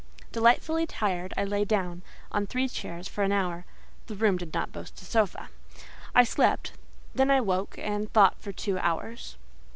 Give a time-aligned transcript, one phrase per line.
[0.31, 2.01] Delightfully tired, I lay down,
[2.31, 3.65] on three chairs for an hour
[4.07, 5.49] (the room did not boast a sofa).
[6.15, 6.71] I slept,
[7.13, 9.37] then I woke and thought for two hours.